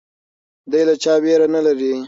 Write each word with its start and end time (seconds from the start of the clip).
دی 0.71 0.81
له 0.87 0.95
چا 1.03 1.13
ویره 1.23 1.47
نه 1.55 1.61
لري. 1.65 1.91